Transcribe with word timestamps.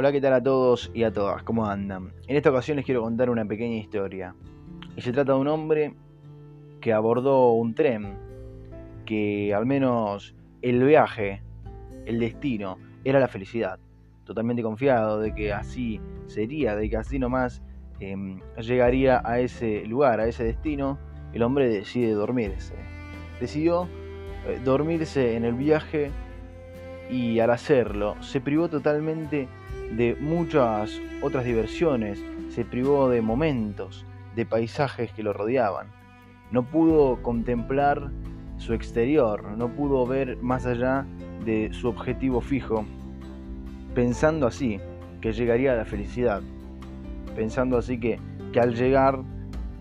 Hola, 0.00 0.12
¿qué 0.12 0.20
tal 0.22 0.32
a 0.32 0.42
todos 0.42 0.90
y 0.94 1.02
a 1.02 1.12
todas? 1.12 1.42
¿Cómo 1.42 1.66
andan? 1.66 2.14
En 2.26 2.34
esta 2.34 2.48
ocasión 2.48 2.78
les 2.78 2.86
quiero 2.86 3.02
contar 3.02 3.28
una 3.28 3.44
pequeña 3.44 3.76
historia. 3.76 4.34
Y 4.96 5.02
se 5.02 5.12
trata 5.12 5.34
de 5.34 5.38
un 5.40 5.46
hombre 5.46 5.94
que 6.80 6.94
abordó 6.94 7.52
un 7.52 7.74
tren, 7.74 8.16
que 9.04 9.52
al 9.52 9.66
menos 9.66 10.34
el 10.62 10.82
viaje, 10.82 11.42
el 12.06 12.18
destino, 12.18 12.78
era 13.04 13.20
la 13.20 13.28
felicidad. 13.28 13.78
Totalmente 14.24 14.62
confiado 14.62 15.20
de 15.20 15.34
que 15.34 15.52
así 15.52 16.00
sería, 16.28 16.74
de 16.76 16.88
que 16.88 16.96
así 16.96 17.18
nomás 17.18 17.60
em, 17.98 18.40
llegaría 18.56 19.20
a 19.22 19.40
ese 19.40 19.84
lugar, 19.84 20.18
a 20.18 20.28
ese 20.28 20.44
destino, 20.44 20.98
el 21.34 21.42
hombre 21.42 21.68
decide 21.68 22.12
dormirse. 22.12 22.74
Decidió 23.38 23.86
eh, 24.46 24.58
dormirse 24.64 25.36
en 25.36 25.44
el 25.44 25.56
viaje 25.56 26.10
y 27.10 27.38
al 27.40 27.50
hacerlo 27.50 28.16
se 28.22 28.40
privó 28.40 28.70
totalmente 28.70 29.46
de 29.90 30.16
muchas 30.20 31.00
otras 31.22 31.44
diversiones, 31.44 32.22
se 32.50 32.64
privó 32.64 33.08
de 33.08 33.22
momentos, 33.22 34.04
de 34.34 34.46
paisajes 34.46 35.12
que 35.12 35.22
lo 35.22 35.32
rodeaban. 35.32 35.88
No 36.50 36.64
pudo 36.64 37.22
contemplar 37.22 38.10
su 38.58 38.74
exterior, 38.74 39.56
no 39.56 39.68
pudo 39.68 40.06
ver 40.06 40.36
más 40.42 40.66
allá 40.66 41.06
de 41.44 41.70
su 41.72 41.88
objetivo 41.88 42.40
fijo, 42.40 42.84
pensando 43.94 44.46
así 44.46 44.80
que 45.20 45.32
llegaría 45.32 45.72
a 45.72 45.76
la 45.76 45.84
felicidad, 45.84 46.42
pensando 47.34 47.78
así 47.78 47.98
que, 47.98 48.18
que 48.52 48.60
al 48.60 48.74
llegar 48.74 49.20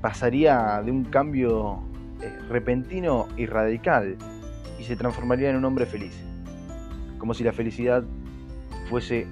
pasaría 0.00 0.82
de 0.84 0.90
un 0.90 1.04
cambio 1.04 1.80
eh, 2.20 2.38
repentino 2.48 3.26
y 3.36 3.46
radical 3.46 4.16
y 4.78 4.84
se 4.84 4.96
transformaría 4.96 5.50
en 5.50 5.56
un 5.56 5.64
hombre 5.64 5.86
feliz 5.86 6.26
como 7.18 7.34
si 7.34 7.44
la 7.44 7.52
felicidad 7.52 8.04
fuese 8.88 9.26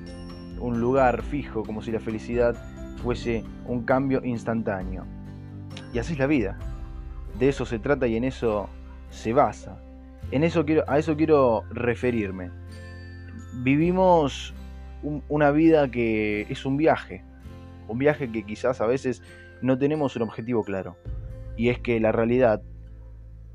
un 0.58 0.80
lugar 0.80 1.22
fijo, 1.22 1.62
como 1.62 1.82
si 1.82 1.90
la 1.90 2.00
felicidad 2.00 2.56
fuese 3.02 3.44
un 3.66 3.84
cambio 3.84 4.24
instantáneo. 4.24 5.04
Y 5.92 5.98
así 5.98 6.14
es 6.14 6.18
la 6.18 6.26
vida. 6.26 6.58
De 7.38 7.48
eso 7.48 7.66
se 7.66 7.78
trata 7.78 8.06
y 8.06 8.16
en 8.16 8.24
eso 8.24 8.68
se 9.10 9.32
basa. 9.32 9.80
En 10.30 10.44
eso 10.44 10.64
quiero, 10.64 10.84
a 10.88 10.98
eso 10.98 11.16
quiero 11.16 11.62
referirme. 11.70 12.50
Vivimos 13.62 14.54
una 15.28 15.50
vida 15.50 15.90
que 15.90 16.42
es 16.42 16.64
un 16.64 16.76
viaje. 16.76 17.24
Un 17.88 17.98
viaje 17.98 18.30
que 18.30 18.44
quizás 18.44 18.80
a 18.80 18.86
veces 18.86 19.22
no 19.60 19.78
tenemos 19.78 20.16
un 20.16 20.22
objetivo 20.22 20.64
claro. 20.64 20.96
Y 21.56 21.68
es 21.68 21.78
que 21.78 22.00
la 22.00 22.12
realidad 22.12 22.62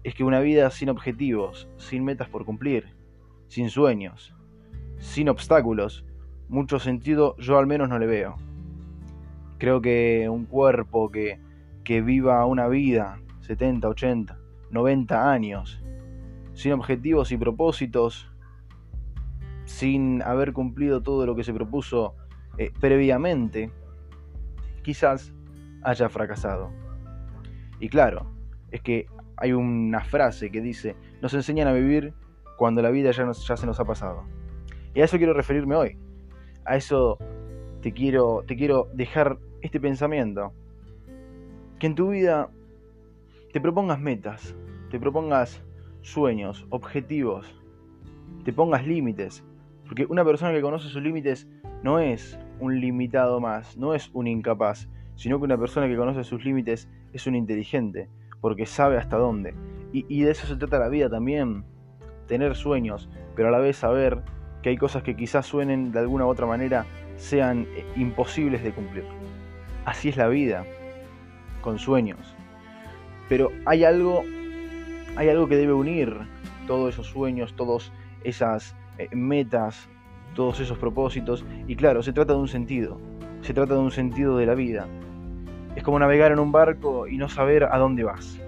es 0.03 0.15
que 0.15 0.23
una 0.23 0.39
vida 0.39 0.69
sin 0.71 0.89
objetivos, 0.89 1.67
sin 1.77 2.03
metas 2.05 2.29
por 2.29 2.45
cumplir, 2.45 2.95
sin 3.47 3.69
sueños, 3.69 4.33
sin 4.99 5.27
obstáculos, 5.29 6.05
mucho 6.49 6.79
sentido 6.79 7.35
yo 7.37 7.57
al 7.57 7.67
menos 7.67 7.87
no 7.87 7.99
le 7.99 8.07
veo. 8.07 8.35
Creo 9.57 9.81
que 9.81 10.27
un 10.29 10.45
cuerpo 10.45 11.11
que, 11.11 11.39
que 11.83 12.01
viva 12.01 12.45
una 12.45 12.67
vida, 12.67 13.19
70, 13.41 13.87
80, 13.87 14.37
90 14.71 15.31
años, 15.31 15.81
sin 16.53 16.73
objetivos 16.73 17.31
y 17.31 17.37
propósitos, 17.37 18.31
sin 19.65 20.21
haber 20.23 20.53
cumplido 20.53 21.01
todo 21.01 21.25
lo 21.25 21.35
que 21.35 21.43
se 21.43 21.53
propuso 21.53 22.15
eh, 22.57 22.71
previamente, 22.79 23.71
quizás 24.81 25.33
haya 25.83 26.09
fracasado. 26.09 26.71
Y 27.79 27.89
claro, 27.89 28.25
es 28.71 28.81
que 28.81 29.07
hay 29.37 29.53
una 29.53 30.03
frase 30.03 30.51
que 30.51 30.61
dice, 30.61 30.95
nos 31.21 31.33
enseñan 31.33 31.67
a 31.67 31.73
vivir 31.73 32.13
cuando 32.57 32.81
la 32.81 32.89
vida 32.89 33.11
ya, 33.11 33.31
ya 33.31 33.57
se 33.57 33.65
nos 33.65 33.79
ha 33.79 33.85
pasado. 33.85 34.23
Y 34.93 35.01
a 35.01 35.05
eso 35.05 35.17
quiero 35.17 35.33
referirme 35.33 35.75
hoy. 35.75 35.97
A 36.69 36.75
eso 36.75 37.17
te 37.81 37.93
quiero, 37.93 38.43
te 38.45 38.55
quiero 38.55 38.89
dejar 38.93 39.39
este 39.61 39.79
pensamiento. 39.79 40.53
Que 41.79 41.87
en 41.87 41.95
tu 41.95 42.09
vida 42.09 42.51
te 43.51 43.59
propongas 43.59 43.99
metas, 43.99 44.55
te 44.91 44.99
propongas 44.99 45.63
sueños, 46.01 46.67
objetivos, 46.69 47.59
te 48.45 48.53
pongas 48.53 48.85
límites. 48.85 49.43
Porque 49.87 50.05
una 50.05 50.23
persona 50.23 50.53
que 50.53 50.61
conoce 50.61 50.89
sus 50.89 51.01
límites 51.01 51.49
no 51.81 51.97
es 51.97 52.37
un 52.59 52.79
limitado 52.79 53.39
más, 53.39 53.75
no 53.75 53.95
es 53.95 54.11
un 54.13 54.27
incapaz, 54.27 54.87
sino 55.15 55.39
que 55.39 55.45
una 55.45 55.57
persona 55.57 55.87
que 55.87 55.97
conoce 55.97 56.23
sus 56.23 56.45
límites 56.45 56.87
es 57.13 57.25
un 57.25 57.33
inteligente, 57.33 58.09
porque 58.41 58.67
sabe 58.67 58.97
hasta 58.97 59.17
dónde. 59.17 59.55
Y, 59.91 60.05
y 60.07 60.21
de 60.21 60.29
eso 60.29 60.45
se 60.45 60.55
trata 60.55 60.77
la 60.77 60.89
vida 60.89 61.09
también 61.09 61.63
tener 62.27 62.55
sueños, 62.55 63.09
pero 63.35 63.47
a 63.47 63.51
la 63.51 63.57
vez 63.57 63.77
saber 63.77 64.21
que 64.61 64.69
hay 64.69 64.77
cosas 64.77 65.03
que 65.03 65.15
quizás 65.15 65.45
suenen 65.45 65.91
de 65.91 65.99
alguna 65.99 66.25
u 66.25 66.29
otra 66.29 66.45
manera 66.45 66.85
sean 67.17 67.67
eh, 67.75 67.85
imposibles 67.95 68.63
de 68.63 68.71
cumplir. 68.71 69.05
Así 69.85 70.09
es 70.09 70.17
la 70.17 70.27
vida, 70.27 70.65
con 71.61 71.79
sueños. 71.79 72.35
Pero 73.27 73.51
hay 73.65 73.83
algo, 73.83 74.23
hay 75.15 75.29
algo 75.29 75.47
que 75.47 75.55
debe 75.55 75.73
unir 75.73 76.15
todos 76.67 76.93
esos 76.93 77.07
sueños, 77.07 77.53
todas 77.55 77.91
esas 78.23 78.75
eh, 78.97 79.09
metas, 79.13 79.87
todos 80.35 80.59
esos 80.59 80.77
propósitos. 80.77 81.45
Y 81.67 81.75
claro, 81.75 82.03
se 82.03 82.13
trata 82.13 82.33
de 82.33 82.39
un 82.39 82.47
sentido, 82.47 82.99
se 83.41 83.53
trata 83.53 83.73
de 83.75 83.79
un 83.79 83.91
sentido 83.91 84.37
de 84.37 84.45
la 84.45 84.55
vida. 84.55 84.87
Es 85.75 85.83
como 85.83 85.99
navegar 85.99 86.31
en 86.31 86.39
un 86.39 86.51
barco 86.51 87.07
y 87.07 87.17
no 87.17 87.29
saber 87.29 87.63
a 87.63 87.77
dónde 87.77 88.03
vas. 88.03 88.39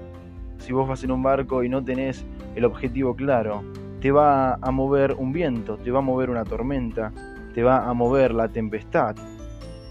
Si 0.57 0.73
vos 0.73 0.87
vas 0.87 1.03
en 1.03 1.11
un 1.11 1.23
barco 1.23 1.63
y 1.63 1.69
no 1.69 1.83
tenés 1.83 2.25
el 2.55 2.65
objetivo 2.65 3.15
claro, 3.15 3.63
te 4.01 4.11
va 4.11 4.55
a 4.55 4.71
mover 4.71 5.13
un 5.13 5.31
viento, 5.31 5.77
te 5.77 5.91
va 5.91 5.99
a 5.99 6.01
mover 6.01 6.31
una 6.31 6.43
tormenta, 6.43 7.13
te 7.53 7.61
va 7.61 7.87
a 7.87 7.93
mover 7.93 8.33
la 8.33 8.47
tempestad, 8.47 9.15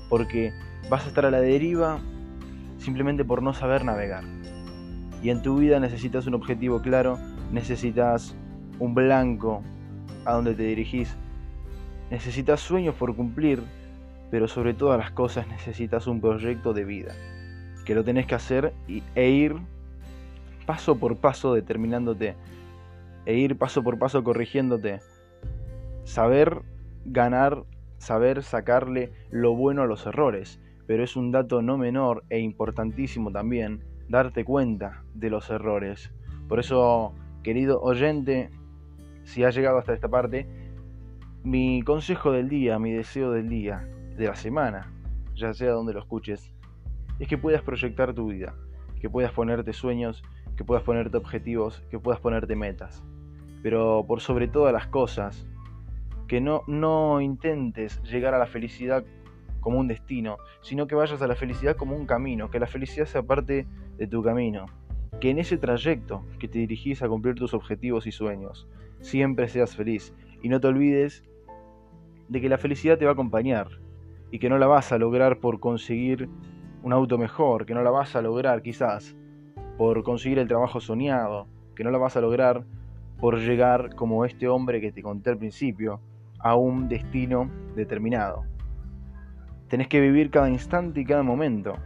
porque 0.09 0.53
vas 0.89 1.05
a 1.05 1.09
estar 1.09 1.25
a 1.27 1.31
la 1.31 1.41
deriva 1.41 2.01
simplemente 2.79 3.25
por 3.25 3.41
no 3.41 3.55
saber 3.55 3.85
navegar. 3.85 4.25
Y 5.23 5.31
en 5.31 5.43
tu 5.43 5.59
vida 5.59 5.79
necesitas 5.79 6.27
un 6.27 6.35
objetivo 6.35 6.83
claro, 6.83 7.19
necesitas 7.53 8.35
un 8.81 8.95
blanco 8.95 9.63
a 10.25 10.33
donde 10.33 10.55
te 10.55 10.65
dirigís, 10.65 11.15
necesitas 12.11 12.59
sueños 12.61 12.97
por 12.97 13.15
cumplir, 13.15 13.63
pero 14.33 14.49
sobre 14.49 14.75
todas 14.75 14.99
las 14.99 15.13
cosas 15.13 15.47
necesitas 15.47 16.09
un 16.09 16.21
proyecto 16.21 16.73
de 16.73 16.85
vida, 16.85 17.15
que 17.85 17.95
lo 17.95 18.03
tenés 18.03 18.27
que 18.27 18.35
hacer 18.35 18.73
e 19.15 19.31
ir 19.31 19.55
paso 20.67 20.97
por 20.97 21.17
paso 21.17 21.55
determinándote 21.55 22.35
e 23.31 23.35
ir 23.39 23.57
paso 23.57 23.85
por 23.85 23.97
paso 23.97 24.25
corrigiéndote. 24.25 24.99
Saber 26.03 26.63
ganar, 27.05 27.63
saber 27.99 28.43
sacarle 28.43 29.13
lo 29.31 29.55
bueno 29.55 29.83
a 29.83 29.87
los 29.87 30.05
errores, 30.05 30.61
pero 30.89 31.05
es 31.05 31.15
un 31.15 31.31
dato 31.31 31.63
no 31.63 31.79
menor 31.79 32.25
e 32.29 32.41
importantísimo 32.41 33.31
también 33.31 33.85
darte 34.09 34.45
cuenta 34.45 35.05
de 35.15 35.31
los 35.31 35.49
errores. 35.49 36.13
Por 36.49 36.59
eso, 36.59 37.15
querido 37.45 37.81
oyente, 37.81 38.51
si 39.23 39.45
has 39.45 39.55
llegado 39.55 39.79
hasta 39.79 39.95
esta 39.95 40.09
parte, 40.09 40.49
mi 41.45 41.83
consejo 41.83 42.33
del 42.33 42.49
día, 42.49 42.81
mi 42.81 42.91
deseo 42.91 43.31
del 43.31 43.49
día, 43.49 43.89
de 44.17 44.27
la 44.27 44.35
semana, 44.35 44.93
ya 45.37 45.55
sea 45.55 45.71
donde 45.71 45.93
lo 45.93 46.01
escuches, 46.01 46.53
es 47.21 47.29
que 47.29 47.39
puedas 47.39 47.63
proyectar 47.63 48.13
tu 48.13 48.27
vida, 48.27 48.57
que 49.01 49.09
puedas 49.09 49.31
ponerte 49.31 49.73
sueños 49.73 50.21
que 50.61 50.65
puedas 50.65 50.85
ponerte 50.85 51.17
objetivos, 51.17 51.83
que 51.91 51.99
puedas 51.99 52.21
ponerte 52.21 52.55
metas. 52.55 53.03
Pero 53.63 54.05
por 54.07 54.21
sobre 54.21 54.49
todas 54.49 54.73
las 54.73 54.87
cosas, 54.87 55.47
que 56.27 56.41
no, 56.41 56.63
no 56.67 57.21
intentes 57.21 58.03
llegar 58.03 58.35
a 58.35 58.39
la 58.39 58.47
felicidad 58.47 59.05
como 59.61 59.79
un 59.79 59.89
destino, 59.89 60.39
sino 60.63 60.87
que 60.87 60.95
vayas 60.95 61.21
a 61.23 61.27
la 61.27 61.35
felicidad 61.35 61.77
como 61.77 61.97
un 61.97 62.07
camino, 62.07 62.51
que 62.51 62.61
la 62.61 62.67
felicidad 62.67 63.07
sea 63.07 63.23
parte 63.23 63.67
de 63.99 64.07
tu 64.07 64.23
camino, 64.23 64.67
que 65.21 65.31
en 65.31 65.39
ese 65.39 65.59
trayecto 65.59 66.25
que 66.39 66.49
te 66.49 66.59
dirigís 66.59 67.03
a 67.03 67.09
cumplir 67.09 67.35
tus 67.35 67.53
objetivos 67.55 68.07
y 68.07 68.13
sueños, 68.13 68.69
siempre 69.01 69.49
seas 69.49 69.77
feliz. 69.77 70.15
Y 70.43 70.49
no 70.49 70.61
te 70.61 70.69
olvides 70.69 71.25
de 72.29 72.41
que 72.41 72.49
la 72.49 72.59
felicidad 72.59 72.97
te 72.97 73.05
va 73.05 73.11
a 73.11 73.15
acompañar 73.15 73.69
y 74.31 74.39
que 74.39 74.49
no 74.49 74.59
la 74.59 74.67
vas 74.67 74.93
a 74.93 74.99
lograr 74.99 75.41
por 75.41 75.61
conseguir 75.61 76.29
un 76.83 76.93
auto 76.93 77.19
mejor, 77.19 77.67
que 77.67 77.75
no 77.75 77.83
la 77.83 77.91
vas 77.91 78.17
a 78.17 78.23
lograr 78.23 78.63
quizás 78.63 79.17
por 79.77 80.03
conseguir 80.03 80.39
el 80.39 80.49
trabajo 80.49 80.81
soñado, 80.81 81.49
que 81.75 81.85
no 81.85 81.91
lo 81.91 81.99
vas 81.99 82.17
a 82.17 82.21
lograr 82.21 82.65
por 83.21 83.39
llegar 83.39 83.95
como 83.95 84.25
este 84.25 84.49
hombre 84.49 84.81
que 84.81 84.93
te 84.93 85.03
conté 85.03 85.31
al 85.31 85.39
principio 85.39 86.01
a 86.39 86.57
un 86.57 86.89
destino 86.89 87.51
determinado. 87.77 88.45
Tenés 89.69 89.89
que 89.89 90.01
vivir 90.01 90.31
cada 90.31 90.49
instante 90.49 91.03
y 91.03 91.05
cada 91.05 91.23
momento. 91.23 91.77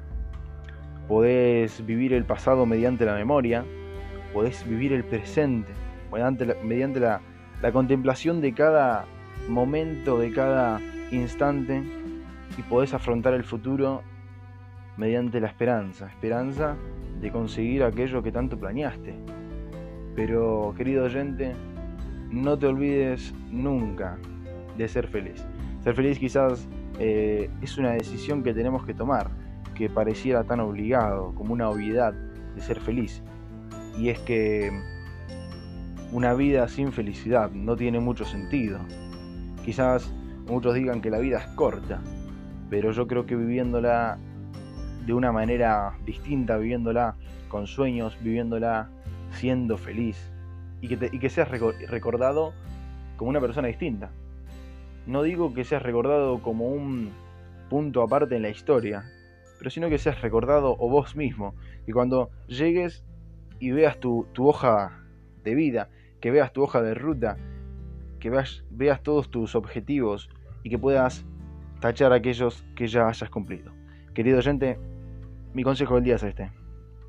Podés 1.09 1.85
vivir 1.85 2.15
el 2.15 2.25
pasado 2.25 2.65
mediante 2.65 3.05
la 3.05 3.15
memoria, 3.15 3.65
podés 4.33 4.67
vivir 4.67 4.93
el 4.93 5.05
presente 5.05 5.71
mediante 6.63 7.01
la, 7.01 7.21
contemplación 7.73 8.41
de 8.41 8.55
cada 8.55 9.05
momento, 9.49 10.19
de 10.19 10.33
cada 10.33 10.81
instante, 11.11 11.83
y 12.57 12.63
podés 12.63 12.95
afrontar 12.95 13.35
el 13.35 13.45
futuro 13.45 14.03
mediante 14.97 15.41
la 15.41 15.49
esperanza. 15.49 16.07
Esperanza 16.07 16.77
de 17.21 17.31
conseguir 17.31 17.83
aquello 17.83 18.23
que 18.23 18.31
tanto 18.31 18.59
planeaste. 18.59 19.44
Pero, 20.17 20.75
querido 20.77 21.05
oyente, 21.05 21.55
no 22.31 22.59
te 22.59 22.67
olvides 22.67 23.35
nunca 23.51 24.19
de 24.77 24.89
ser 24.89 25.07
feliz. 25.09 25.45
Ser 25.83 25.95
feliz 25.95 26.19
quizás 26.19 26.69
eh, 26.99 27.51
es 27.63 27.79
una 27.79 27.93
decisión 27.93 28.43
que 28.43 28.55
tenemos 28.55 28.85
que 28.85 28.95
tomar, 28.95 29.31
que 29.75 29.89
pareciera 29.91 30.45
tan 30.45 30.61
obligado, 30.61 31.35
como 31.35 31.53
una 31.53 31.69
obviedad 31.69 32.15
de 32.55 32.61
ser 32.61 32.81
feliz. 32.81 33.23
Y 33.99 34.09
es 34.09 34.19
que 34.21 34.71
una 36.13 36.35
vida 36.35 36.69
sin 36.69 36.93
felicidad 36.93 37.51
no 37.51 37.77
tiene 37.77 38.01
mucho 38.01 38.25
sentido. 38.25 38.79
Quizás 39.65 40.13
muchos 40.49 40.75
digan 40.75 41.01
que 41.01 41.11
la 41.11 41.19
vida 41.19 41.39
es 41.39 41.47
corta, 41.55 42.01
pero 42.71 42.93
yo 42.93 43.07
creo 43.07 43.27
que 43.27 43.35
viviéndola 43.35 44.19
de 45.07 45.13
una 45.13 45.33
manera 45.33 45.99
distinta, 46.07 46.57
viviéndola 46.57 47.17
con 47.49 47.67
sueños, 47.67 48.17
viviéndola 48.23 48.89
siendo 49.35 49.77
feliz 49.77 50.31
y 50.81 50.89
que, 50.89 51.11
y 51.13 51.19
que 51.19 51.31
seas 51.31 51.49
recordado 51.51 52.53
como 53.17 53.31
una 53.31 53.41
persona 53.41 53.69
distinta. 53.69 54.11
No 55.07 55.23
digo 55.23 55.53
que 55.53 55.65
seas 55.65 55.83
recordado 55.83 56.41
como 56.43 56.69
un 56.69 57.13
punto 57.69 58.03
aparte 58.03 58.37
en 58.37 58.43
la 58.43 58.49
historia, 58.49 59.05
pero 59.59 59.71
sino 59.71 59.89
que 59.89 59.99
seas 59.99 60.21
recordado 60.21 60.77
o 60.79 60.89
vos 60.89 61.17
mismo. 61.17 61.55
Y 61.87 61.93
cuando 61.93 62.31
llegues 62.47 63.05
y 63.59 63.71
veas 63.71 63.99
tu, 63.99 64.27
hoja 64.39 65.01
de 65.43 65.55
vida, 65.55 65.89
que 66.21 66.31
veas 66.31 66.53
tu 66.53 66.63
hoja 66.63 66.83
de 66.83 66.95
ruta, 66.95 67.37
que 68.21 68.31
veas, 68.31 68.65
veas 68.71 69.03
todos 69.03 69.31
tus 69.31 69.55
objetivos 69.55 70.31
y 70.63 70.71
que 70.71 70.79
puedas 70.79 71.25
tachar 71.81 72.13
aquellos 72.13 72.65
que 72.75 72.87
ya 72.87 73.09
hayas 73.09 73.29
cumplido. 73.31 73.73
Querido 74.15 74.39
oyente, 74.39 74.79
mi 75.53 75.63
consejo 75.63 75.97
del 75.97 76.05
día 76.05 76.17
es 76.17 76.23
este. 76.23 76.51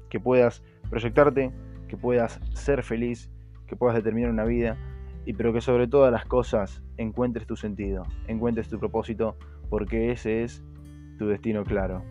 Que 0.09 0.19
puedas 0.19 0.63
proyectarte, 0.89 1.51
que 1.87 1.97
puedas 1.97 2.39
ser 2.53 2.83
feliz, 2.83 3.29
que 3.67 3.75
puedas 3.75 3.95
determinar 3.95 4.29
una 4.29 4.45
vida 4.45 4.77
y 5.25 5.33
pero 5.33 5.53
que 5.53 5.61
sobre 5.61 5.87
todas 5.87 6.11
las 6.11 6.25
cosas 6.25 6.83
encuentres 6.97 7.47
tu 7.47 7.55
sentido, 7.55 8.03
encuentres 8.27 8.69
tu 8.69 8.79
propósito, 8.79 9.35
porque 9.69 10.11
ese 10.11 10.43
es 10.43 10.63
tu 11.17 11.27
destino 11.27 11.63
claro. 11.63 12.03